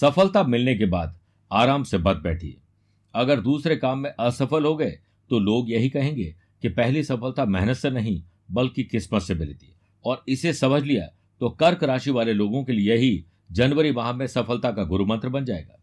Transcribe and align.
सफलता 0.00 0.42
मिलने 0.44 0.74
के 0.74 0.86
बाद 0.86 1.18
आराम 1.50 1.82
से 1.82 1.98
बत 1.98 2.16
बैठिए। 2.16 2.56
अगर 3.14 3.40
दूसरे 3.40 3.76
काम 3.76 3.98
में 3.98 4.10
असफल 4.10 4.64
हो 4.64 4.74
गए 4.76 4.98
तो 5.30 5.38
लोग 5.38 5.70
यही 5.70 5.88
कहेंगे 5.90 6.24
कि 6.62 6.68
पहली 6.68 7.02
सफलता 7.04 7.44
मेहनत 7.46 7.76
से 7.76 7.90
नहीं, 7.90 8.22
बल्कि 8.50 8.84
किस्मत 8.84 9.22
से 9.22 9.34
मिली 9.34 9.54
थी 9.54 9.74
और 10.04 10.24
इसे 10.28 10.52
समझ 10.52 10.82
लिया 10.82 11.06
तो 11.40 11.50
कर्क 11.50 11.84
राशि 11.84 12.10
वाले 12.10 12.32
लोगों 12.32 12.64
के 12.64 12.72
लिए 12.72 12.94
यही 12.94 13.24
जनवरी 13.52 13.92
माह 13.92 14.12
में 14.12 14.26
सफलता 14.26 14.70
का 14.70 14.84
गुरु 14.84 15.06
मंत्र 15.06 15.28
बन 15.28 15.44
जाएगा। 15.44 15.76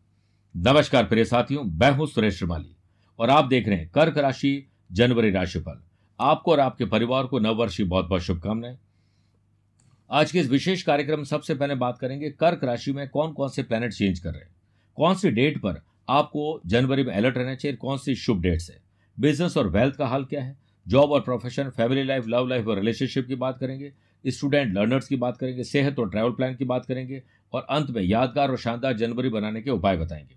नमस्कार 0.55 1.03
प्रिय 1.03 1.25
साथियों, 1.25 1.63
मैं 1.63 1.91
हूँ 1.91 2.07
सुरेश 2.07 2.37
श्रीमाली, 2.37 2.75
और 3.19 3.29
आप 3.29 3.45
देख 3.45 3.67
रहे 3.67 3.77
हैं 3.77 3.89
कर्क 3.89 4.17
राशि 4.17 4.69
जनवरी 4.91 5.31
राशिफल 5.31 5.81
आपको 6.19 6.51
और 6.51 6.59
आपके 6.59 6.85
परिवार 6.85 7.25
को 7.25 7.39
नववर्षीय 7.39 7.85
बहुत 7.85 8.05
बहुत 8.05 8.21
शुभकामनाएँ। 8.21 8.77
आज 10.11 10.31
के 10.31 10.39
इस 10.39 10.49
विशेष 10.49 10.81
कार्यक्रम 10.81 11.17
में 11.17 11.25
सबसे 11.25 11.55
पहले 11.55 11.75
बात 11.75 11.97
करेंगे 11.97 12.29
कर्क 12.29 12.63
राशि 12.63 12.91
में 12.91 13.09
कौन 13.09 13.33
कौन 13.33 13.49
से 13.49 13.63
प्लैनेट 13.63 13.93
चेंज 13.93 14.19
कर 14.19 14.29
रहे 14.29 14.41
हैं। 14.41 14.55
कौन 14.95 15.15
सी 15.15 15.31
डेट 15.31 15.57
पर 15.57 15.81
आपको 16.09 16.61
जनवरी 16.65 17.03
में 17.03 17.13
अलर्ट 17.13 17.37
रहना 17.37 17.55
चाहिए, 17.55 17.77
कौन 17.77 17.97
सी 17.97 18.15
शुभ 18.15 18.41
डेट्स 18.41 18.69
है 18.69 18.77
बिज़नेस 19.19 19.57
और 19.57 19.67
वेल्थ 19.67 19.95
का 19.95 20.07
हाल 20.07 20.25
क्या 20.25 20.43
है? 20.43 20.57
जॉब 20.87 21.11
और 21.11 21.21
profession 21.21 21.69
family 21.69 22.03
life 22.03 22.27
love 22.27 22.47
life 22.47 22.67
और 22.67 22.75
रिलेशनशिप 22.75 23.27
की 23.27 23.35
बात 23.35 23.57
करेंगे। 23.59 23.93
स्टूडेंट 24.27 24.73
लर्नर्स 24.73 25.07
की 25.07 25.15
बात 25.15 25.37
करेंगे, 25.37 25.63
सेहत 25.63 25.99
और 25.99 26.09
ट्रैवल 26.09 26.31
प्लान 26.31 26.55
की 26.55 26.65
बात 26.65 26.85
करेंगे 26.85 27.23
और 27.53 27.67
अंत 27.69 27.89
में 27.89 28.01
यादगार 28.01 28.49
और 28.49 28.57
शानदार 28.57 28.93
जनवरी 28.93 29.29
बनाने 29.29 29.61
के 29.61 29.69
उपाय 29.69 29.97
बताएँगे। 29.97 30.35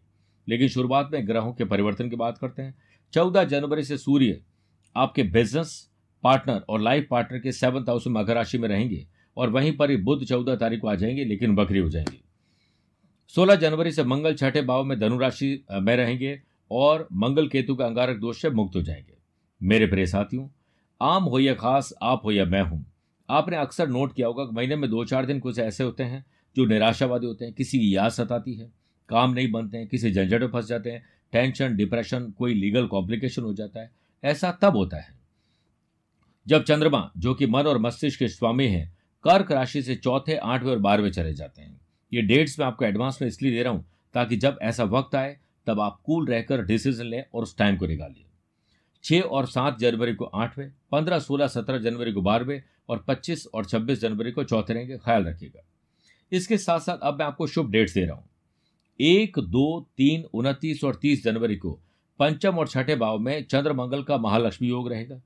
लेकिन 0.48 0.68
शुरुआत 0.68 1.10
में 1.12 1.28
ग्रहों 1.28 1.52
के 1.52 1.64
परिवर्तन 1.64 2.10
की 2.10 2.16
बात 2.16 2.38
करते 2.38 2.62
हैं। 2.62 2.74
चौदह 3.12 3.44
जनवरी 3.44 3.82
से 3.82 3.98
सूर्य 3.98 4.40
आपके 4.96 5.22
बिज़नेस 5.22 5.90
पार्टनर 6.22 6.64
और 6.68 6.80
लाइफ 6.80 7.06
पार्टनर 7.10 7.38
के 7.38 7.52
सेवंथ 7.52 7.82
हाउस 7.82 8.04
मकर 8.08 8.34
राशि 8.34 8.58
में 8.58 8.68
रहेंगे। 8.68 9.06
और 9.40 9.50
वहीं 9.50 9.76
पर 9.76 9.90
ही 9.90 9.96
बुद्ध 9.96 10.26
चौदह 10.26 10.56
तारीख 10.56 10.80
को 10.80 10.88
आ 10.88 10.94
जाएँगे, 10.94 11.24
लेकिन 11.24 11.54
बकरी 11.54 11.78
हो 11.78 11.88
जाएँगे। 11.88 12.20
सोलह 13.28 13.54
जनवरी 13.54 13.92
से 13.92 14.04
मंगल 14.04 14.34
छठे 14.34 14.62
भाव 14.62 14.84
में 14.84 15.00
धनुराशि 15.00 15.64
में 15.72 15.96
रहेंगे 15.96 16.40
और 16.70 17.08
मंगल 17.12 17.48
केतु 17.48 17.74
का 17.74 17.86
अंगारक 17.86 18.16
दोष 18.16 18.42
से 18.42 18.50
मुक्त 18.50 18.76
हो 18.76 18.82
जाएँगे। 18.82 19.14
मेरे 19.62 19.86
प्रिय 19.86 20.06
साथियों, 20.06 20.48
आम 21.02 21.24
हो 21.24 21.38
या 21.38 21.54
खास, 21.54 21.92
आप 22.02 22.22
हो 22.24 22.32
या 22.32 22.44
मैं 22.44 22.62
हूँ। 22.62 22.84
आपने 23.30 23.56
अक्सर 23.56 23.88
नोट 23.88 24.14
किया 24.14 24.26
होगा 24.26 24.44
कि 24.44 24.54
महीने 24.54 24.76
में 24.76 24.90
दो 24.90 25.04
चार 25.04 25.26
दिन 25.26 25.40
कुछ 25.40 25.58
ऐसे 25.58 25.84
होते 25.84 26.02
हैं 26.02 26.24
जो 26.56 26.64
निराशावादी 26.64 27.26
होते 27.26 27.44
हैं, 27.44 27.54
किसी 27.54 27.78
की 27.78 27.96
याद 27.96 28.10
सताती 28.10 28.54
है, 28.54 28.72
काम 29.08 29.32
नहीं 29.32 29.50
बनते 29.50 29.78
हैं, 29.78 29.88
किसी 29.88 30.12
झंझट 30.12 30.40
में 30.40 30.48
फंस 30.48 30.66
जाते 30.66 30.90
हैं, 30.90 31.02
टेंशन, 31.32 31.76
डिप्रेशन, 31.76 32.30
कोई 32.30 32.54
लीगल 32.54 32.86
कॉम्प्लिकेशन 32.86 33.42
हो 33.42 33.54
जाता 33.54 33.80
है, 33.80 33.90
ऐसा 34.24 34.58
तब 34.62 34.76
होता 34.76 34.96
है 34.96 35.18
जब 36.46 36.64
चंद्रमा, 36.64 37.10
जो 37.18 37.34
कि 37.34 37.46
मन 37.46 37.62
और 37.62 37.78
मस्तिष्क 37.78 38.18
के 38.18 38.28
स्वामी 38.28 38.66
हैं 38.66 38.99
कर्क 39.24 39.52
राशि 39.52 39.82
से 39.82 39.94
चौथे, 39.96 40.36
आठवें 40.36 40.70
और 40.70 40.78
बारहवें 40.78 41.10
चले 41.10 41.32
जाते 41.34 41.62
हैं। 41.62 41.80
ये 42.12 42.22
डेट्स 42.22 42.58
मैं 42.60 42.66
आपको 42.66 42.84
एडवांस 42.84 43.18
में 43.22 43.28
इसलिए 43.28 43.52
दे 43.52 43.62
रहा 43.62 43.72
हूँ 43.72 43.84
ताकि 44.14 44.36
जब 44.36 44.58
ऐसा 44.62 44.84
वक्त 44.84 45.14
आए, 45.14 45.36
तब 45.66 45.80
आप 45.80 46.00
कूल 46.04 46.26
रहकर 46.26 46.64
डिसीज़न 46.64 47.04
लें 47.04 47.24
और 47.34 47.42
उस 47.42 47.56
टाइम 47.56 47.76
को 47.76 47.86
निकालिए। 47.86 48.24
छह 49.04 49.20
और 49.20 49.46
सात 49.46 49.78
जनवरी 49.78 50.14
को 50.14 50.24
आठवें, 50.24 50.70
पंद्रह, 50.92 51.18
सोलह, 51.18 51.46
सत्रह 51.46 51.78
जनवरी 51.78 52.12
को 52.12 52.22
बारहवें 52.22 52.62
और 52.88 53.04
पच्चीस 53.08 53.46
और 53.54 53.64
छब्बीस 53.64 54.00
जनवरी 54.00 54.32
को 54.32 54.44
चौथे 54.44 54.74
रहेंगे, 54.74 54.98
ख्याल 54.98 55.24
रखिएगा। 55.24 55.62
इसके 56.32 56.58
साथ 56.58 56.80
साथ 56.80 56.98
अब 56.98 57.18
मैं 57.18 57.26
आपको 57.26 57.46
शुभ 57.46 57.70
डेट्स 57.70 57.94
दे 57.94 58.04
रहा 58.04 58.16
हूँ। 58.16 58.24
एक, 59.00 59.38
दो, 59.38 59.88
तीन, 59.96 60.24
उनतीस 60.34 60.84
और 60.84 60.94
तीस 60.94 61.24
जनवरी 61.24 61.56
को 61.56 61.78
पंचम 62.20 62.58
और 62.58 62.68
छठे 62.68 62.96
भाव 62.96 63.18
में 63.18 63.44
चंद्र 63.44 63.72
मंगल 63.72 64.02
का 64.02 64.18
महालक्ष्मी 64.18 64.68
योग 64.68 64.88
रहेगा। 64.88 65.20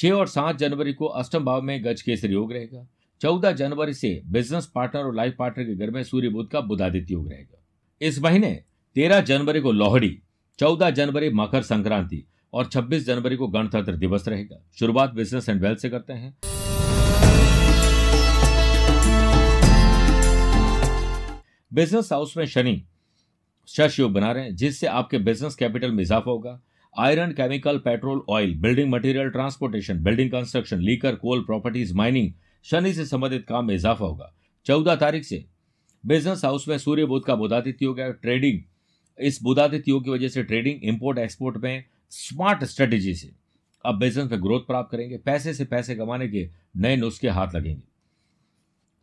छह 0.00 0.10
और 0.10 0.26
सात 0.26 0.56
जनवरी 0.56 0.92
को 0.92 1.06
अष्टम 1.06 1.44
भाव 1.44 1.62
में 1.62 1.84
गज 1.84 2.02
केसरी 2.02 2.32
योग 2.32 2.52
रहेगा। 2.52 2.86
चौदह 3.20 3.52
जनवरी 3.52 3.94
से 3.94 4.22
बिज़नेस 4.26 4.66
पार्टनर 4.74 5.02
और 5.02 5.14
लाइफ 5.14 5.34
पार्टनर 5.38 5.64
के 5.64 5.74
घर 5.74 5.90
में 5.90 6.02
सूर्य 6.02 6.28
बुद्ध 6.28 6.50
का 6.50 6.60
बुधादित्य 6.60 7.14
योग 7.14 7.30
रहेगा। 7.30 7.62
इस 8.00 8.22
महीने 8.22 8.62
तेरह 8.94 9.20
जनवरी 9.20 9.60
को 9.60 9.72
लोहड़ी, 9.72 10.18
चौदह 10.58 10.90
जनवरी 10.90 11.30
मकर 11.30 11.62
संक्रांति 11.62 12.24
और 12.52 12.66
26 12.66 13.06
जनवरी 13.06 13.36
को 13.36 13.48
गणतंत्र 13.48 13.96
दिवस 13.96 14.28
रहेगा। 14.28 14.64
शुरुआत 14.78 15.10
बिज़नेस 15.10 15.48
एंड 15.48 15.62
वेल्थ 15.62 15.78
से 15.78 15.90
करते 15.90 16.12
हैं। 16.12 16.36
बिज़नेस 21.74 22.12
हाउस 22.12 22.36
में 22.36 22.46
शनि, 22.46 22.84
शश 23.68 24.00
योग 24.00 24.12
बना 24.12 24.32
रहे 24.32 24.44
हैं, 24.44 24.56
जिससे 24.56 24.86
आपके 24.86 25.18
बिज़नेस 25.18 25.54
कैपिटल 25.54 25.90
में 25.90 26.02
इजाफा 26.02 26.30
होगा। 26.30 26.60
Iron 26.96 27.32
chemical 27.32 27.78
petrol 27.78 28.20
oil 28.28 28.54
building 28.54 28.90
material 28.90 29.28
transportation 29.28 30.02
building 30.02 30.30
construction 30.30 30.80
liquor 30.80 31.14
coal 31.14 31.40
properties 31.40 31.94
mining 31.94 32.32
Shani 32.64 32.92
से 32.92 33.04
संबंधित 33.06 33.44
काम 33.48 33.64
में 33.64 33.74
इजाफा 33.74 34.04
होगा। 34.04 34.32
चौदह 34.66 34.94
तारीख 34.94 35.24
से 35.24 35.44
बिज़नेस 36.04 36.44
हाउस 36.44 36.68
में 36.68 36.76
सूर्य 36.78 37.04
बुद्ध 37.04 37.24
का 37.26 37.34
बुधादित्य 37.34 37.94
है 37.98 38.12
ट्रेडिंग 38.12 38.60
इस 39.18 39.42
बुधादित्य 39.42 40.00
की 40.00 40.10
वजह 40.10 40.28
से 40.28 40.42
ट्रेडिंग 40.42 40.84
इंपोर्ट 40.84 41.18
एक्सपोर्ट 41.18 41.56
में 41.56 41.84
स्मार्ट 42.12 42.64
स्ट्रेटेजी 42.64 43.14
से 43.14 43.30
अब 43.84 43.98
बिज़नेस 43.98 44.30
में 44.30 44.42
ग्रोथ 44.42 44.60
प्राप्त 44.60 44.90
करेंगे। 44.92 45.18
पैसे 45.18 45.54
से 45.54 45.64
पैसे 45.64 45.94
कमाने 45.94 46.28
के 46.28 46.48
नए 46.76 46.96
नुस्खे 46.96 47.28
हाथ 47.28 47.54
लगेंगे। 47.54 47.82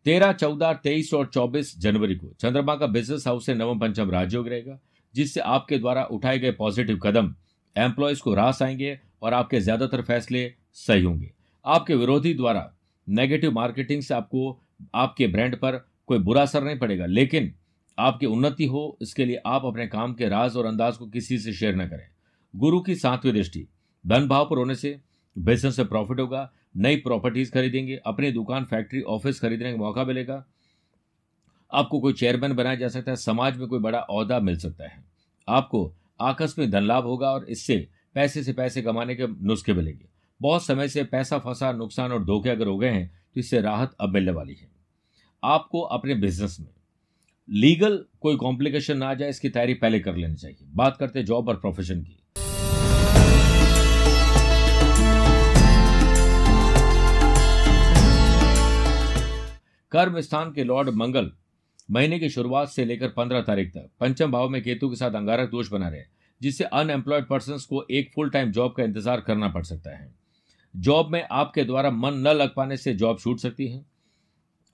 तेरह, 0.06 0.32
चौदह, 0.32 0.74
तेईस 0.74 1.14
और 1.14 1.30
चौबीस 1.34 1.78
जनवरी 1.80 2.16
को 2.16 2.34
चंद्रमा 2.40 2.76
का 2.76 2.88
बिज़नेस 2.88 3.28
हाउस 3.28 3.46
से 3.46 3.54
नवम 3.54 3.80
पंचम 3.80 4.12
राजयोग 4.12 4.48
रहेगा 4.48 4.80
जिससे 5.16 5.40
आपके 5.40 5.78
द्वारा 5.78 6.04
उठाए 6.04 6.40
गए 6.40 6.52
पॉजिटिव 6.52 7.00
कदम 7.04 7.34
एम्प्लॉयज़ 7.78 8.22
को 8.22 8.34
रास 8.34 8.62
आएँगे 8.62 9.00
और 9.22 9.34
आपके 9.34 9.60
ज़्यादातर 9.60 10.02
फैसले 10.02 10.52
सही 10.74 11.04
होंगे। 11.04 11.32
आपके 11.66 11.96
विरोधी 11.96 12.34
द्वारा 12.34 12.72
नेगेटिव 13.08 13.52
मार्केटिंग 13.52 14.02
से 14.02 14.14
आपको, 14.14 14.60
आपके 14.96 15.28
ब्रांड 15.28 15.56
पर 15.56 15.86
कोई 16.08 16.20
बुरा 16.20 16.42
असर 16.42 16.64
नहीं 16.64 16.80
पड़ेगा, 16.80 17.06
लेकिन 17.06 17.54
आपकी 17.98 18.26
उन्नति 18.26 18.66
हो, 18.66 18.98
इसके 19.02 19.26
लिए 19.26 19.42
आप 19.46 19.66
अपने 19.66 19.88
काम 19.88 20.14
के 20.14 20.30
राज 20.30 20.56
और 20.56 20.66
अंदाज 20.66 20.98
को 20.98 21.08
किसी 21.08 21.38
से 21.38 21.54
शेयर 21.54 21.76
न 21.76 21.88
करें। 21.88 22.08
गुरु 22.54 22.80
की 22.80 22.96
सातवीं 22.96 23.34
दृष्टि, 23.34 23.68
धन 24.08 24.28
भाव 24.28 24.46
पर 24.46 24.58
होने 24.58 24.76
से 24.76 25.00
बिज़नेस 25.36 25.76
से 25.76 25.84
प्रॉफिट 25.84 26.20
होगा, 26.20 26.52
नई 26.78 26.96
प्रॉपर्टीज़ 26.96 27.52
खरीदेंगे, 27.52 28.00
अपनी 28.06 28.32
दुकान, 28.32 28.66
फैक्ट्री, 28.66 29.02
ऑफ़िस 29.02 29.40
खरीदने 29.40 29.72
का 29.72 29.78
मौका 29.78 30.04
मिलेगा। 30.04 30.46
आपको 31.72 32.00
कोई 32.00 32.14
चेयरमैन 32.14 32.54
बनाया 32.54 32.76
जा 32.76 32.88
सकता 32.88 33.12
है, 33.12 33.18
समाज 33.18 33.58
में 33.58 33.68
कोई 33.68 33.80
बड़ा 33.80 34.00
अहदा 34.00 34.40
मिल 34.40 34.58
सकता 34.58 34.84
है। 34.84 35.04
आपको 35.48 35.94
आकस्मिक 36.20 36.70
धन 36.72 36.84
लाभ 36.84 37.04
होगा 37.04 37.30
और 37.30 37.46
इससे 37.46 37.76
पैसे 38.16 38.44
से 38.44 38.54
पैसे 38.54 38.82
कमाने 38.82 39.16
के 39.16 39.28
नुस्खे 39.28 39.74
मिलेंगे। 39.74 40.06
बहुत 40.42 40.66
समय 40.66 40.88
से 40.88 41.04
पैसा 41.04 41.38
फंसा, 41.40 41.72
नुकसान 41.72 42.12
और 42.12 42.24
धोखे 42.26 42.50
अगर 42.50 42.68
हो 42.68 42.78
गए 42.78 42.90
हैं 42.90 43.08
तो 43.34 43.40
इससे 43.40 43.62
राहत 43.62 43.96
अब 44.02 44.14
मिलने 44.14 44.32
वाली 44.32 44.54
है। 44.54 44.70
आपको 45.44 45.82
अपने 45.82 46.16
बिज़नेस 46.16 46.58
में 46.60 46.68
लीगल 47.50 48.04
कोई 48.22 48.36
कॉम्प्लिकेशन 48.36 48.98
ना 48.98 49.10
आ 49.10 49.14
जाए, 49.14 49.30
इसकी 49.30 49.50
तैयारी 49.50 49.74
पहले 49.74 50.00
कर 50.00 50.16
लेनी 50.16 50.36
चाहिए। 50.36 50.68
बात 50.76 50.98
करते 50.98 51.24
जॉब 51.24 51.50
और 51.50 51.56
प्रोफेशन 51.56 52.02
की। 52.02 52.18
कर्म 59.92 60.20
स्थान 60.22 60.52
के 60.54 60.64
लॉर्ड 60.64 60.90
मंगल 60.92 61.32
महीने 61.90 62.20
की 62.20 62.30
शुरुआत 62.30 62.70
से 62.70 62.86
लेकर 62.86 63.10
पंद्रह 63.10 63.42
तारीख 63.42 63.72
तक। 63.74 63.90
पंचम 64.00 64.32
भाव 64.32 64.50
में 64.50 64.62
केतु 64.64 64.90
के 64.90 64.96
साथ 64.96 65.12
अंगारक 65.12 65.50
दोष 65.50 65.72
बना 65.72 65.88
रहे, 65.90 66.02
जिससे 66.42 66.64
अनएम्प्लॉयड 66.64 67.26
पर्सन 67.26 67.58
को 67.70 67.86
एक 67.92 68.12
फुल 68.16 68.30
टाइम 68.30 68.52
जॉब 68.52 68.74
का 68.74 68.84
इंतज़ार 68.84 69.22
करना 69.22 69.48
पड़ 69.50 69.64
सकता 69.64 69.98
है। 69.98 70.10
जॉब 70.74 71.12
में 71.12 71.24
आपके 71.24 71.64
द्वारा 71.64 71.92
मन 71.92 72.18
न 72.18 72.34
लग 72.34 72.54
पाने 72.56 72.78
से 72.78 72.94
जॉब 72.94 73.20
छूट 73.20 73.40
सकती 73.40 73.68
है। 73.68 73.86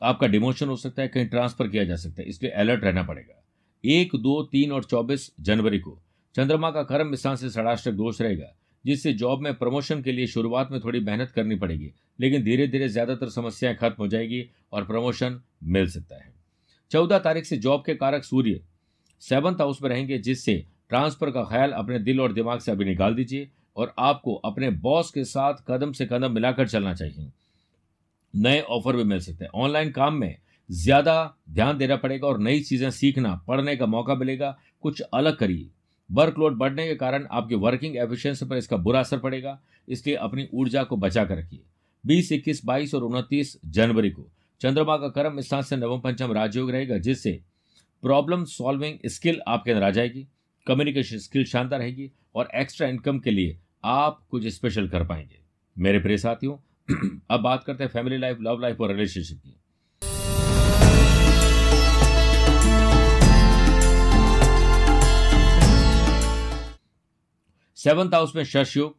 आपका 0.01 0.27
डिमोशन 0.27 0.67
हो 0.67 0.75
सकता 0.75 1.01
है, 1.01 1.07
कहीं 1.07 1.27
ट्रांसफ़र 1.27 1.67
किया 1.67 1.83
जा 1.83 1.95
सकता 1.95 2.21
है, 2.21 2.27
इसलिए 2.27 2.51
अलर्ट 2.51 2.83
रहना 2.83 3.03
पड़ेगा। 3.03 3.41
एक, 3.83 4.15
दो, 4.15 4.41
तीन 4.43 4.71
और 4.71 4.83
चौबीस 4.83 5.31
जनवरी 5.39 5.79
को। 5.79 5.97
चंद्रमा 6.35 6.71
का 6.71 6.83
कर्म 6.83 7.15
स्थान 7.15 7.35
से 7.35 7.49
षडाष्टक 7.49 7.91
दोष 7.91 8.21
रहेगा, 8.21 8.53
जिससे 8.85 9.13
जॉब 9.13 9.41
में 9.41 9.53
प्रमोशन 9.53 10.01
के 10.01 10.11
लिए 10.11 10.27
शुरुआत 10.27 10.71
में 10.71 10.79
थोड़ी 10.81 10.99
मेहनत 10.99 11.31
करनी 11.31 11.55
पड़ेगी, 11.55 11.91
लेकिन 12.19 12.43
धीरे 12.43 12.67
धीरे 12.67 12.89
ज़्यादातर 12.89 13.29
समस्याएँ 13.29 13.75
खत्म 13.75 13.95
हो 13.99 14.07
जाएगी 14.07 14.45
और 14.73 14.85
प्रमोशन 14.85 15.41
मिल 15.63 15.87
सकता 15.87 16.15
है। 16.15 16.32
चौदह 16.93 17.19
तारीख 17.19 17.45
से 17.45 17.57
जॉब 17.57 17.83
के 17.85 17.93
कारक 17.95 18.23
सूर्य 18.23 18.59
सेवंथ 19.21 19.61
हाउस 19.61 19.81
में 19.83 19.89
रहेंगे, 19.89 20.17
जिससे 20.17 20.53
ट्रांसफ़र 20.89 21.29
का 21.31 21.43
ख्याल 21.43 21.71
अपने 21.73 21.99
दिल 21.99 22.19
और 22.21 22.33
दिमाग 22.33 22.59
से 22.59 22.71
अभी 22.71 22.85
निकाल 22.85 23.15
दीजिए 23.15 23.47
और 23.77 23.93
आपको 23.99 24.35
अपने 24.45 24.69
बॉस 24.81 25.09
के 25.11 25.23
साथ 25.25 25.63
कदम 25.67 25.91
से 25.91 26.05
कदम 26.05 26.31
मिलाकर 26.31 26.67
चलना 26.67 26.93
चाहिए। 26.93 27.31
नए 28.33 28.59
ऑफ़र 28.61 28.95
भी 28.95 29.03
मिल 29.03 29.19
सकते 29.19 29.43
हैं। 29.45 29.51
ऑनलाइन 29.55 29.91
काम 29.91 30.15
में 30.15 30.35
ज़्यादा 30.69 31.15
ध्यान 31.49 31.77
देना 31.77 31.95
पड़ेगा 31.95 32.27
और 32.27 32.39
नई 32.39 32.59
चीज़ें 32.61 32.89
सीखना 32.91 33.33
पढ़ने 33.47 33.75
का 33.75 33.85
मौका 33.85 34.15
मिलेगा। 34.15 34.55
कुछ 34.83 35.01
अलग 35.03 35.37
करिए। 35.37 35.69
वर्कलोड 36.09 36.57
बढ़ने 36.57 36.87
के 36.87 36.95
कारण 36.95 37.27
आपकी 37.31 37.55
वर्किंग 37.57 37.97
एफिशिएंसी 37.97 38.45
पर 38.45 38.57
इसका 38.57 38.77
बुरा 38.77 38.99
असर 38.99 39.19
पड़ेगा। 39.19 39.59
इसलिए 39.87 40.15
अपनी 40.17 40.47
ऊर्जा 40.53 40.83
को 40.83 40.97
बचा 40.97 41.25
कर 41.25 41.37
रखिए। 41.37 41.61
बीस, 42.03 42.31
इक्कीस, 42.31 42.65
बाईस 42.65 42.95
और 42.95 43.03
उनतीस 43.03 43.57
जनवरी 43.65 44.09
को 44.09 44.27
चंद्रमा 44.63 44.97
का 44.97 45.07
कर्म 45.07 45.41
स्थान 45.41 45.61
से 45.61 45.75
नवम 45.75 45.99
पंचम 45.99 46.31
राजयोग 46.31 46.71
रहेगा, 46.71 46.97
जिससे 46.97 47.41
प्रॉब्लम 48.01 48.43
सॉल्विंग 48.43 48.99
स्किल 49.05 49.41
आपके 49.47 49.71
अंदर 49.71 49.83
आ 49.83 49.89
जाएगी 49.89 50.27
कम्युनिकेशन 50.67 51.17
स्किल 51.17 51.45
शानदार 51.45 51.79
रहेगी 51.79 52.11
और 52.35 52.49
एक्स्ट्रा 52.55 52.87
इनकम 52.87 53.19
के 53.19 53.31
लिए 53.31 53.59
आप 53.83 54.27
कुछ 54.31 54.47
स्पेशल 54.47 54.87
कर 54.89 55.07
पाएँगे। 55.07 55.39
मेरे 55.77 55.99
प्रिय 55.99 56.17
साथियों, 56.17 56.57
अब 57.31 57.39
बात 57.39 57.63
करते 57.63 57.83
हैं 57.83 57.91
फैमिली 57.91 58.17
लाइफ 58.17 58.37
लव 58.41 58.59
लाइफ 58.59 58.81
और 58.81 58.91
रिलेशनशिप 58.91 59.37
की। 59.37 59.59
सेवंथ 67.75 68.13
हाउस 68.13 68.35
में 68.35 68.43
शश 68.43 68.77
योग 68.77 68.97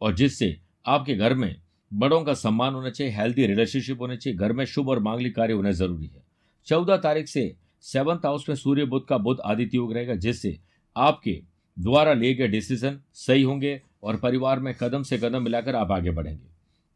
और 0.00 0.14
जिससे 0.14 0.60
आपके 0.86 1.14
घर 1.14 1.34
में 1.34 1.60
बड़ों 1.92 2.22
का 2.24 2.34
सम्मान 2.34 2.74
होना 2.74 2.90
चाहिए 2.90 3.12
हेल्दी 3.12 3.46
रिलेशनशिप 3.46 4.00
होने 4.00 4.16
चाहिए। 4.16 4.38
घर 4.38 4.52
में 4.52 4.64
शुभ 4.64 4.88
और 4.88 4.98
मांगलिक 4.98 5.34
कार्य 5.36 5.52
होना 5.52 5.70
ज़रूरी 5.70 6.06
है। 6.06 6.22
चौदह 6.66 6.96
तारीख 6.96 7.28
से 7.28 7.54
सेवंथ 7.84 8.26
हाउस 8.26 8.48
में 8.48 8.56
सूर्य 8.56 8.84
बुद्ध 8.84 9.06
का 9.08 9.18
बुद्ध 9.18 9.40
आदित्य 9.40 9.76
योग 9.76 9.92
रहेगा, 9.92 10.14
जिससे 10.14 10.58
आपके 10.96 11.40
द्वारा 11.76 12.12
लिए 12.12 12.34
गए 12.34 12.48
डिसीज़न 12.48 13.00
सही 13.14 13.42
होंगे 13.42 13.80
और 14.02 14.16
परिवार 14.16 14.60
में 14.60 14.74
कदम 14.80 15.02
से 15.02 15.18
कदम 15.18 15.42
मिलाकर 15.42 15.76
आप 15.76 15.92
आगे 15.92 16.10
बढ़ेंगे। 16.10 16.46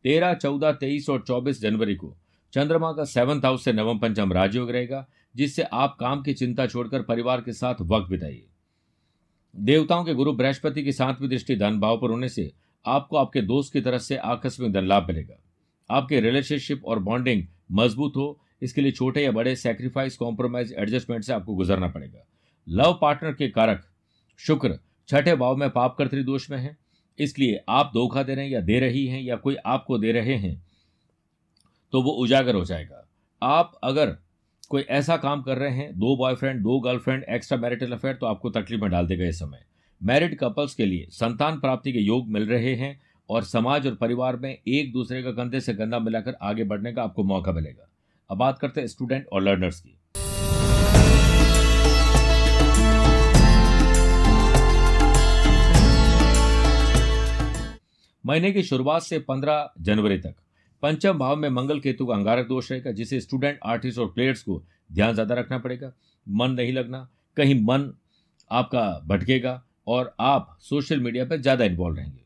तेरह, 0.05 0.35
चौदह, 0.35 0.73
तेईस 0.73 1.09
और 1.11 1.25
चौबीस 1.27 1.61
जनवरी 1.61 1.95
को 1.95 2.17
चंद्रमा 2.53 2.93
का 2.93 3.05
सेवंथ 3.05 3.45
हाउस 3.45 3.65
से 3.65 3.73
नवम, 3.73 3.99
पंचम 3.99 4.33
राजयोग 4.33 4.71
रहेगा, 4.71 5.07
जिससे 5.35 5.63
आप 5.63 5.97
काम 6.01 6.23
की 6.23 6.35
चिंता 6.35 6.67
छोड़कर 6.67 7.03
परिवार 7.03 7.41
के 7.41 7.53
साथ 7.53 7.75
वक्त 7.83 8.11
बिताइए। 8.11 8.47
देवताओं 9.55 10.05
के 10.05 10.15
गुरु 10.15 10.33
बृहस्पति 10.33 10.83
की 10.83 10.93
सातवीं 10.93 11.29
दृष्टि, 11.29 11.57
धन, 11.57 11.81
भाव 11.81 12.01
पर 12.01 12.11
होने 12.11 12.29
से 12.29 12.53
आपको 12.87 13.17
आपके 13.17 13.43
दोस्त 13.43 13.73
की 13.73 13.81
तरफ़ 13.81 14.03
से 14.03 14.17
आकस्मिक 14.17 14.73
धन 14.73 14.85
लाभ 14.85 15.07
मिलेगा। 15.09 15.37
आपके 15.91 16.21
रिलेशनशिप 16.21 16.85
और 16.85 16.99
बॉन्डिंग 17.01 17.43
मज़बूत 17.73 18.17
हो। 18.17 18.39
इसके 18.63 18.81
लिए 18.81 18.93
छोटे 18.93 19.23
या 19.25 19.31
बड़े 19.33 19.55
सेक्रीफाइस 19.57 20.17
कॉम्प्रोमाइज 20.17 20.73
एडजस्टमेंट 20.73 21.25
से 21.25 21.33
आपको 21.33 21.55
गुजरना 21.55 21.89
पड़ेगा। 21.89 22.25
लव 22.67 22.99
पार्टनर 23.03 23.33
के 23.33 23.49
कारक 23.49 23.85
शुक्र 24.41 24.79
छठे 25.09 25.35
भाव 25.37 25.57
में 25.57 25.69
पाप 25.71 25.97
कर्तरी 25.99 26.23
दोष 26.25 26.51
में 26.51 26.59
है। 26.59 26.77
इसलिए 27.19 27.61
आप 27.69 27.91
धोखा 27.95 28.23
दे 28.23 28.35
रहे 28.35 28.45
हैं 28.45 28.53
या 28.53 28.61
दे 28.61 28.79
रही 28.81 29.07
हैं 29.07 29.21
या 29.23 29.37
कोई 29.37 29.57
आपको 29.67 29.99
दे 29.99 30.13
रहे 30.13 30.35
हैं 30.37 30.55
तो 31.93 32.03
वो 32.03 32.11
उजागर 32.15 32.55
हो 32.55 32.65
जाएगा। 32.65 33.07
आप 33.43 33.79
अगर 33.83 34.17
कोई 34.71 34.83
ऐसा 34.83 35.17
काम 35.17 35.43
कर 35.43 35.59
रहे 35.59 35.71
हैं, 35.71 35.93
दो 35.93 36.17
बॉयफ्रेंड 36.17 36.63
दो 36.63 36.79
गर्लफ्रेंड 36.81 37.25
एक्स्ट्रा 37.25 37.59
मैरिटल 37.59 37.93
अफेयर 37.93 38.15
तो 38.15 38.27
आपको 38.27 38.51
तकलीफ़ 38.51 38.81
में 38.81 38.91
डाल 38.91 39.07
देगा 39.07 39.27
इस 39.27 39.39
समय। 39.39 39.65
मैरिड 40.01 40.39
कपल्स 40.39 40.75
के 40.75 40.87
लिए 40.87 41.07
संतान 41.11 41.59
प्राप्ति 41.61 41.93
के 41.93 41.99
योग 41.99 42.29
मिल 42.29 42.47
रहे 42.47 42.75
हैं 42.75 43.01
और 43.31 43.45
समाज 43.45 43.87
और 43.87 43.95
परिवार 43.95 44.37
में 44.37 44.51
एक 44.51 44.93
दूसरे 44.93 45.23
का 45.23 45.31
कंधे 45.33 45.61
से 45.61 45.75
कंधा 45.75 45.99
मिलाकर 45.99 46.37
आगे 46.43 46.65
बढ़ने 46.65 46.93
का 46.93 47.03
आपको 47.03 47.25
मौका 47.25 47.53
मिलेगा। 47.53 47.89
अब 48.31 48.39
बात 48.39 48.59
करते 48.59 48.81
हैं 48.81 48.89
स्टूडेंट 48.89 49.27
और 49.33 49.43
लर्नर्स 49.43 49.81
की। 49.81 49.99
महीने 58.25 58.53
की 58.53 58.63
शुरुआत 58.63 59.03
से 59.03 59.19
15 59.19 59.69
जनवरी 59.81 60.19
तक। 60.19 60.35
पंचम 60.83 61.19
भाव 61.19 61.37
में 61.37 61.49
मंगल 61.49 61.81
केतु 61.81 62.07
का 62.07 62.15
अंगारक 62.15 62.49
दोष 62.49 62.71
रहेगा, 62.73 62.91
जिसे 62.93 63.21
स्टूडेंट 63.21 63.59
आर्टिस्ट 63.65 63.99
और 63.99 64.07
प्लेयर्स 64.07 64.43
को 64.43 64.63
ध्यान 64.93 65.15
ज़्यादा 65.15 65.35
रखना 65.35 65.59
पड़ेगा। 65.59 65.93
मन 66.27 66.51
नहीं 66.51 66.73
लगना, 66.73 67.09
कहीं 67.37 67.63
मन 67.65 67.93
आपका 68.51 68.89
भटकेगा 69.07 69.63
और 69.87 70.15
आप 70.21 70.57
सोशल 70.61 71.01
मीडिया 71.01 71.25
पर 71.25 71.41
ज़्यादा 71.41 71.65
इन्वॉल्व 71.65 71.97
रहेंगे। 71.97 72.25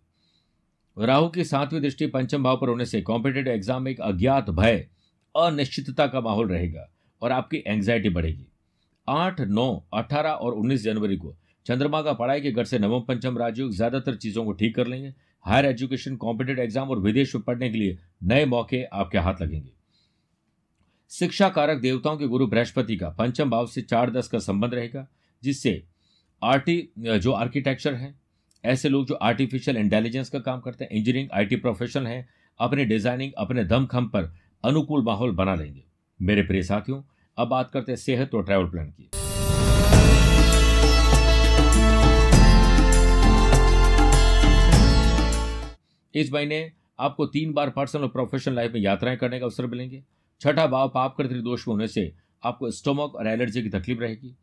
राहु 0.97 1.29
की 1.29 1.45
सातवीं 1.45 1.81
दृष्टि 1.81 2.07
पंचम 2.09 2.43
भाव 2.43 2.57
पर 2.57 2.69
होने 2.69 2.85
से 2.87 3.01
कॉम्पिटेटिव 3.03 3.53
एग्ज़ाम 3.53 3.83
में 3.83 3.91
एक 3.91 4.01
अज्ञात 4.03 4.51
भय, 4.51 4.87
अनिश्चितता 5.35 6.07
का 6.07 6.21
माहौल 6.21 6.49
रहेगा 6.49 6.89
और 7.23 7.33
आपकी 7.33 7.63
एंग्जाइटी 7.67 8.09
बढ़ेगी। 8.11 8.47
आठ, 9.09 9.41
नौ, 9.41 9.83
अठारह 9.95 10.31
और 10.31 10.55
उन्नीस 10.55 10.83
जनवरी 10.83 11.17
को 11.17 11.35
चंद्रमा 11.67 12.01
का 12.03 12.13
पढ़ाई 12.13 12.41
के 12.41 12.51
घर 12.53 12.65
से 12.65 12.79
नवम, 12.79 13.01
पंचम 13.01 13.39
राजयोग 13.39 13.73
ज़्यादातर 13.73 14.17
चीज़ों 14.17 14.45
को 14.45 14.53
ठीक 14.53 14.75
कर 14.77 14.87
लेंगे। 14.87 15.13
हायर 15.45 15.67
एजुकेशन 15.67 16.17
कॉम्पिटेटिव 16.17 16.65
एग्ज़ाम 16.65 16.91
और 16.91 16.99
विदेश 16.99 17.35
में 17.35 17.45
पढ़ने 17.45 17.71
के 17.71 17.79
लिए 17.79 17.99
नए 18.23 18.45
मौके 18.47 18.83
आपके 18.85 19.19
हाथ 19.19 19.43
लगेंगे। 19.43 19.71
शिक्षा 21.13 21.49
कारक 21.49 21.79
देवताओं 21.79 22.17
के 22.17 22.27
गुरु 22.27 22.47
बृहस्पति 22.47 22.97
का 22.97 23.09
पंचम 23.11 23.51
भाव 23.51 23.67
से 23.67 23.83
चार 23.83 24.11
दस 24.11 24.29
का 24.29 24.39
संबंध 24.39 24.75
रहेगा, 24.75 25.07
जिससे 25.43 25.83
आर्टी 26.43 26.93
जो 26.99 27.33
आर्किटेक्चर 27.33 27.95
है, 27.95 28.15
ऐसे 28.65 28.89
लोग 28.89 29.07
जो 29.07 29.15
आर्टिफिशियल 29.15 29.77
इंटेलिजेंस 29.77 30.29
का 30.31 30.39
काम 30.39 30.61
करते 30.61 30.85
हैं 30.85 30.91
इंजीनियरिंग 30.91 31.31
आईटी 31.33 31.57
प्रोफेशनल 31.57 32.07
हैं, 32.07 32.29
अपने 32.61 32.85
डिज़ाइनिंग 32.85 33.33
अपने 33.39 33.65
दम 33.65 33.87
खम 33.87 34.07
पर 34.07 34.33
अनुकूल 34.65 35.05
माहौल 35.05 35.33
बना 35.33 35.55
लेंगे। 35.55 35.85
मेरे 36.21 36.43
प्रिय 36.43 36.63
साथियों, 36.63 37.03
अब 37.39 37.49
बात 37.49 37.71
करते 37.71 37.93
हैं 37.93 37.97
सेहत 37.97 38.35
और 38.35 38.45
ट्रैवल 38.45 38.71
प्लान 38.71 38.91
की। 38.91 39.11
इस 46.15 46.33
महीने 46.33 46.71
आपको 47.01 47.27
तीन 47.27 47.53
बार 47.53 47.71
पर्सनल 47.71 48.03
और 48.03 48.09
प्रोफेशनल 48.09 48.55
लाइफ 48.55 48.73
में 48.73 48.81
यात्राएँ 48.81 49.17
करने 49.17 49.39
का 49.41 49.47
अवसर 49.47 49.67
मिलेंगे। 49.67 50.03
छठा 50.41 50.67
भाव 50.67 50.89
पाप 50.89 51.15
कर्तरी 51.19 51.41
दोष 51.41 51.69
में 51.69 51.75
होने 51.75 51.89
से 51.89 52.13
आपको 52.43 52.71
स्टोमक 52.71 53.15
और 53.15 53.27
एलर्जी 53.27 53.63
की 53.63 53.69
तकलीफ़ 53.69 54.01
रहेगी। 54.01 54.37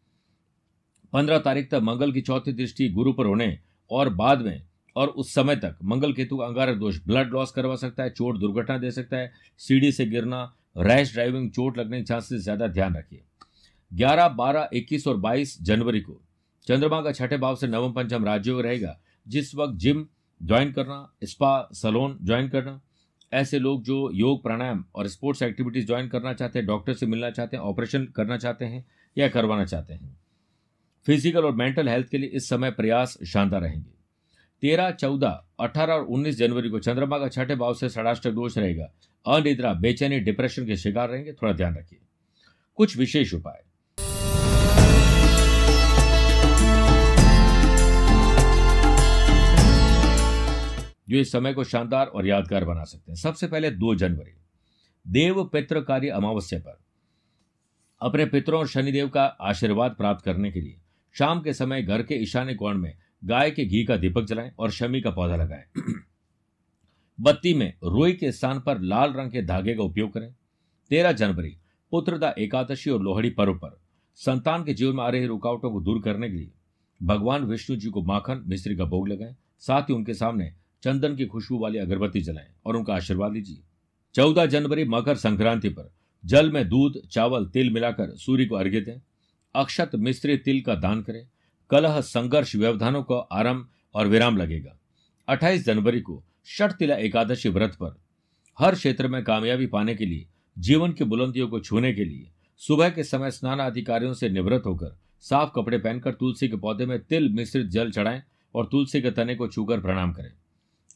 पंद्रह 1.14 1.38
तारीख 1.40 1.70
तक 1.72 1.80
मंगल 1.84 2.12
की 2.12 2.22
चौथी 2.22 2.52
दृष्टि 2.54 2.90
गुरु 2.90 3.14
पर 3.14 3.26
होने 3.26 3.58
और 3.92 4.10
बाद 4.14 4.42
में 4.42 4.62
और 4.96 5.08
उस 5.10 5.34
समय 5.34 5.56
तक 5.56 5.78
मंगल 5.84 6.14
केतु 6.14 6.38
का 6.38 6.46
अंगारक 6.46 6.78
दोष 6.78 7.00
ब्लड 7.08 7.32
लॉस 7.32 7.52
करवा 7.52 7.76
सकता 7.76 8.04
है, 8.04 8.10
चोट 8.10 8.38
दुर्घटना 8.40 8.78
दे 8.78 8.92
सकता 8.92 9.18
है, 9.18 9.32
सीढ़ी 9.62 9.92
से 9.92 10.06
गिरना 10.06 10.42
रैश 10.78 11.14
ड्राइविंग 11.14 11.50
चोट 11.52 11.78
लगने 11.78 11.98
के 11.98 12.04
चांसेस 12.04 12.42
ज़्यादा 12.42 12.68
ध्यान 12.68 12.96
रखिए। 12.96 13.22
ग्यारह, 13.92 14.28
बारह, 14.30 14.70
इक्कीस 14.74 15.08
और 15.08 15.18
बाईस 15.18 15.58
जनवरी 15.62 16.02
को 16.02 16.20
चंद्रमा 16.68 17.02
का 17.02 17.12
छठे 17.12 17.38
भाव 17.38 17.56
से 17.56 17.68
नवम 17.68 17.94
पंचम 17.94 18.26
राज्य 18.26 18.62
रहेगा, 18.62 19.00
जिस 19.28 19.56
वक्त 19.56 19.76
जिम 19.76 20.06
ज्वाइन 20.42 20.72
करना 20.72 21.10
स्पा 21.24 21.70
सलोन 21.74 22.18
ज्वाइन 22.22 22.50
करना, 22.50 22.80
ऐसे 23.32 23.60
लोग 23.60 23.84
जो 23.84 24.10
योग, 24.14 24.42
प्राणायाम 24.44 24.84
और 24.96 25.08
स्पोर्ट्स 25.08 25.42
एक्टिविटीज़ 25.42 25.86
ज्वाइन 25.88 26.08
करना 26.08 26.34
चाहते 26.34 26.60
हैं 26.60 26.68
डॉक्टर 26.68 26.94
से 26.94 27.06
मिलना 27.06 27.30
चाहते 27.30 27.58
हैं 27.58 27.64
ऑपरेशन 27.64 28.06
करना 28.16 28.38
चाहते 28.38 28.66
हैं 28.66 28.86
या 29.18 29.28
करवाना 29.30 29.66
चाहते 29.66 29.94
हैं। 29.94 30.16
फ़िज़िकल 31.08 31.46
और 31.46 31.56
मेंटल 31.56 31.90
हेल्थ 31.90 32.08
के 32.10 32.18
लिए 32.18 32.30
इस 32.30 32.50
समय 32.50 32.72
प्रयास 32.72 33.18
शानदार 33.28 33.62
रहेंगे। 33.62 33.92
तेरह, 34.62 34.92
चौदह, 34.92 35.44
अठारह 35.60 35.94
और 35.94 36.02
उन्नीस 36.02 36.38
जनवरी 36.38 36.70
को 36.70 36.80
चंद्रमा 36.80 37.20
का 37.20 37.28
छठे 37.28 37.56
भाव 37.56 37.74
से 37.74 37.90
षडाष्टक 37.90 38.32
दोष 38.32 38.58
रहेगा। 38.58 38.92
अनिद्रा, 39.28 39.74
बेचैनी 39.74 40.20
डिप्रेशन 40.20 40.66
के 40.66 40.76
शिकार 40.76 41.10
रहेंगे, 41.10 41.34
थोड़ा 41.34 41.54
ध्यान 41.54 41.76
रखिए। 41.76 42.00
कुछ 42.76 42.98
विशेष 42.98 43.34
उपाय। 43.34 43.64
जो 51.10 51.18
इस 51.18 51.32
समय 51.32 51.54
को 51.54 51.64
शानदार 51.64 52.08
और 52.08 52.28
यादगार 52.28 52.66
बना 52.66 52.84
सकते 52.84 53.12
हैं। 53.12 53.18
सबसे 53.18 53.48
पहले 53.48 53.72
दो 53.72 53.96
जनवरी। 53.96 54.34
देव 55.08 55.44
पित्र 55.44 55.82
कार्य 55.82 56.10
अमावस्या 56.10 56.60
पर। 56.60 56.80
अपने 58.02 58.26
पितरों 58.26 58.60
और 58.60 58.68
शनिदेव 58.68 59.10
का 59.10 59.24
आशीर्वाद 59.24 59.92
प्राप्त 59.92 60.26
करने 60.26 60.52
के 60.52 60.62
लिए। 60.62 60.78
शाम 61.18 61.42
के 61.42 61.54
समय 61.54 61.82
घर 61.82 62.04
के 62.04 62.16
ईशान्य 62.16 62.54
कोण 62.56 62.78
में 62.78 62.98
गाय 63.24 63.52
के 63.52 63.66
घी 63.66 63.84
का 63.86 63.98
दीपक 63.98 64.24
जलाएँ 64.24 64.52
और 64.60 64.72
शमी 64.72 65.02
का 65.02 65.12
पौधा 65.12 65.36
लगाएँ। 65.36 65.64
बत्ती 67.22 67.54
में 67.54 67.74
रोई 67.84 68.14
के 68.14 68.32
स्थान 68.32 68.60
पर 68.60 68.82
लाल 68.82 69.14
रंग 69.14 69.32
के 69.32 69.42
धागे 69.42 69.76
का 69.76 69.84
उपयोग 69.84 70.14
करें। 70.14 70.36
तेरह 70.90 71.12
जनवरी 71.12 71.58
पुत्रदा 71.92 72.36
एकादशी 72.40 72.90
और 72.90 73.02
लोहड़ी 73.02 73.30
पर्व 73.30 73.54
पर 73.54 73.82
संतान 74.16 74.64
के 74.64 74.74
जीवन 74.74 74.96
में 74.96 75.04
आ 75.04 75.10
रही 75.10 75.26
रुकावटों 75.26 75.72
को 75.72 75.82
दूर 75.82 76.02
करने 76.02 76.30
के 76.30 76.36
लिए 76.36 76.52
भगवान 77.04 77.44
विष्णु 77.44 77.78
जी 77.78 77.90
को 77.90 78.04
माखन 78.04 78.44
मिश्री 78.48 78.76
का 78.76 78.86
भोग 78.86 79.08
लगाएँ। 79.08 79.36
साथ 79.60 79.82
ही 79.82 79.94
उनके 79.94 80.14
सामने 80.14 80.54
चंदन 80.84 81.16
की 81.16 81.26
खुशबू 81.26 81.60
वाली 81.60 81.78
अगरबत्ती 81.78 82.22
जलाएँ 82.22 82.50
और 82.66 82.76
उनका 82.76 82.96
आशीर्वाद 82.96 83.34
लीजिए। 83.34 83.60
चौदह 84.14 84.46
जनवरी 84.46 84.86
मकर 84.86 85.16
संक्रांति 85.16 85.70
पर 85.70 85.94
जल 86.26 86.52
में 86.52 86.70
दूध, 86.70 87.08
चावल, 87.12 87.46
तिल 87.46 87.74
मिलाकर 87.74 88.16
सूर्य 88.16 88.46
को 88.46 88.56
अर्घ्य 88.56 88.82
दें। 88.82 89.02
अक्षत 89.58 89.92
मिश्री 89.96 90.38
तिल 90.38 90.62
का 90.62 90.76
दान 90.76 91.02
करें। 91.02 91.28
कलह 91.72 92.02
संघर्ष 92.02 92.56
व्यवधानों 92.56 93.04
का 93.04 93.16
आरंभ 93.16 93.70
और 93.96 94.08
विराम 94.08 94.38
लगेगा। 94.38 94.80
28 95.30 95.66
जनवरी 95.66 96.02
को 96.02 96.24
तिला 96.62 96.96
एकादशी 96.96 97.50
व्रत 97.50 97.74
पर। 97.76 98.02
हर 98.60 98.76
क्षेत्र 98.76 99.08
में 99.08 99.24
कामयाबी 99.24 99.68
पाने 99.68 99.96
के 99.96 100.06
लिए, 100.06 100.28
जीवन 100.60 100.92
की 100.92 101.04
बुलंदियों 101.04 101.48
को 101.48 101.60
छूने 101.60 101.94
के 101.94 102.06
लिए, 102.06 102.32
सुबह 102.58 102.90
के 102.90 103.04
समय 103.04 103.32
स्नान 103.32 103.60
अधिकारियों 103.60 104.14
से 104.14 104.30
निवृत्त 104.30 104.66
होकर 104.66 105.00
साफ़ 105.20 105.50
कपड़े 105.56 105.78
पहनकर 105.78 106.14
तुलसी 106.14 106.48
के 106.48 106.58
पौधे 106.58 106.86
में 106.86 107.00
तिल 107.00 107.30
मिश्रित 107.30 107.68
जल 107.68 107.92
चढ़ाएँ 107.92 108.24
और 108.56 108.66
तुलसी 108.66 109.02
के 109.02 109.12
तने 109.12 109.36
को 109.36 109.48
छूकर 109.48 109.82
प्रणाम 109.82 110.14
करें। 110.14 110.32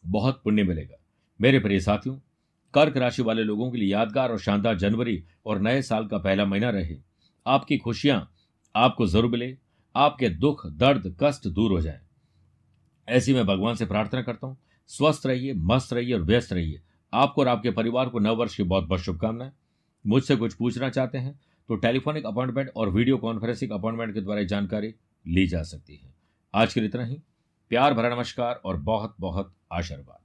बहुत 0.05 0.41
पुण्य 0.43 0.63
मिलेगा। 0.63 1.03
मेरे 1.41 1.59
प्रिय 1.59 1.79
साथियों, 1.79 2.15
कर्क 2.73 2.97
राशि 2.97 3.21
वाले 3.21 3.43
लोगों 3.43 3.71
के 3.71 3.77
लिए 3.77 3.91
यादगार 3.91 4.31
और 4.31 4.39
शानदार 4.39 4.77
जनवरी 4.77 5.23
और 5.45 5.59
नए 5.59 5.81
साल 5.81 6.07
का 6.07 6.17
पहला 6.17 6.45
महीना 6.45 6.69
रहे। 6.69 6.97
आपकी 7.47 7.77
खुशियाँ 7.77 8.31
आपको 8.75 9.05
ज़रूर 9.05 9.31
मिले, 9.31 9.57
आपके 9.95 10.29
दुख, 10.29 10.65
दर्द, 10.67 11.15
कष्ट 11.19 11.47
दूर 11.47 11.71
हो 11.71 11.81
जाए। 11.81 11.99
ऐसी 13.07 13.33
मैं 13.33 13.45
भगवान 13.45 13.75
से 13.75 13.85
प्रार्थना 13.85 14.21
करता 14.21 14.47
हूँ। 14.47 14.57
स्वस्थ 14.89 15.25
रहिए, 15.25 15.53
मस्त 15.53 15.93
रहिए 15.93 16.13
और 16.13 16.21
व्यस्त 16.21 16.53
रहिए। 16.53 16.81
आपको 17.13 17.41
और 17.41 17.47
आपके 17.47 17.71
परिवार 17.71 18.09
को 18.09 18.19
नव 18.19 18.35
वर्ष 18.35 18.55
की 18.55 18.63
बहुत 18.63 18.83
बहुत 18.83 19.01
शुभकामनाएँ। 19.01 19.51
मुझसे 20.05 20.35
कुछ 20.35 20.53
पूछना 20.53 20.89
चाहते 20.89 21.17
हैं 21.17 21.39
तो 21.69 21.75
टेलीफोनिक 21.75 22.25
अपॉइंटमेंट 22.25 22.69
और 22.75 22.89
वीडियो 22.89 23.17
कॉन्फ्रेंसिंग 23.17 23.71
अपॉइंटमेंट 23.71 24.13
के 24.13 24.21
द्वारा 24.21 24.43
जानकारी 24.43 24.93
ली 25.25 25.45
जा 25.47 25.61
सकती 25.63 25.95
है। 25.95 26.13
आज 26.53 26.73
के 26.73 26.79
लिए 26.79 26.89
इतना 26.89 27.03
ही। 27.05 27.21
प्यार 27.71 27.93
भरा 27.93 28.15
नमस्कार 28.15 28.61
और 28.65 28.77
बहुत 28.79 29.15
बहुत 29.19 29.53
आशीर्वाद। 29.71 30.19